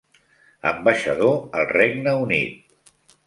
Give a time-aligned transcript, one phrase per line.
[0.69, 2.75] Ambaixador al Regne Unit.